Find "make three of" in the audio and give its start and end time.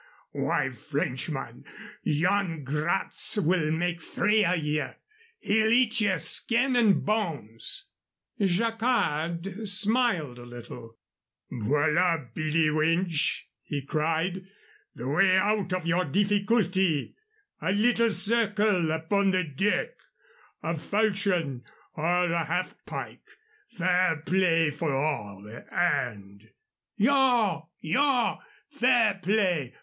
3.71-4.57